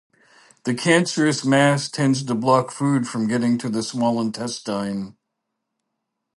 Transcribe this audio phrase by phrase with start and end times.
[0.63, 5.15] The cancerous mass tends to block food from getting to the small intestine.